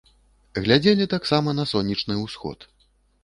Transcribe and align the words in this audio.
Глядзелі 0.63 1.05
таксама 1.13 1.49
на 1.59 1.67
сонечны 1.73 2.17
ўсход. 2.25 2.59